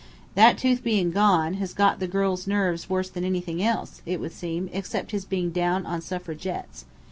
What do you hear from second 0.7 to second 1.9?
bein' gone, has